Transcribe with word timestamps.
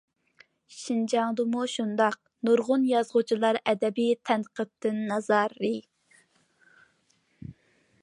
شىنجاڭدىمۇ 0.75 1.65
شۇنداق، 1.73 2.17
نۇرغۇن 2.49 2.87
يازغۇچىلار 2.93 3.61
ئەدەبىي 3.73 4.11
تەنقىدتىن 4.31 5.01
نارازى. 5.13 5.75